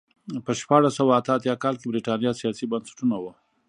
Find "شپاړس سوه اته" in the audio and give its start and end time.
0.59-1.31